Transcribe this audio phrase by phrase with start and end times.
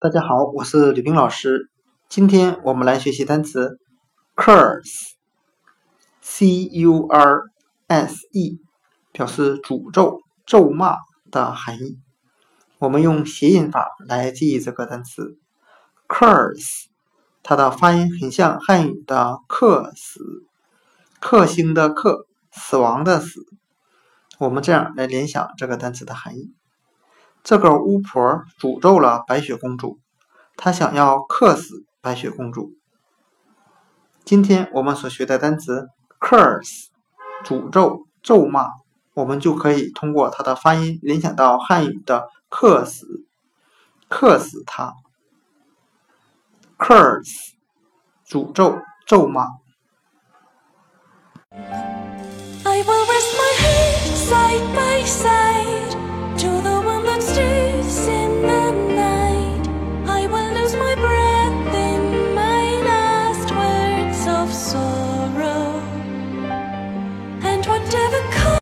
[0.00, 1.72] 大家好，我是吕冰老师。
[2.08, 3.80] 今天我们来学习单词
[4.36, 4.86] curse，c
[6.66, 7.42] u r
[7.88, 8.60] s e，
[9.10, 10.98] 表示诅咒、咒骂
[11.32, 11.98] 的含义。
[12.78, 15.36] 我们用谐音法来记忆这个单词
[16.06, 16.84] curse，
[17.42, 20.20] 它的发音很像汉语的克死，
[21.18, 23.44] 克星的克，死亡的死。
[24.38, 26.54] 我们这样来联想这个单词的含义。
[27.42, 29.98] 这个巫婆诅咒了白雪公主，
[30.56, 32.72] 她想要克死白雪公主。
[34.24, 35.88] 今天我们所学的单词
[36.20, 36.88] curse，
[37.44, 38.68] 诅咒、咒骂，
[39.14, 43.24] 我们就可以通过它的发音联想到汉语的克死，
[44.08, 44.94] 克死他。
[46.78, 47.52] curse，
[48.26, 49.46] 诅咒、咒骂。
[64.58, 64.97] Soul